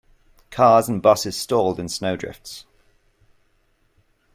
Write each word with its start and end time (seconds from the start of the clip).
Cars 0.49 0.89
and 0.89 0.99
busses 0.99 1.37
stalled 1.37 1.79
in 1.79 1.87
snow 1.87 2.15
drifts. 2.17 2.65